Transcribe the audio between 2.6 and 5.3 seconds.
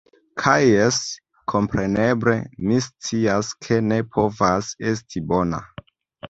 mi scias, ke ne povas esti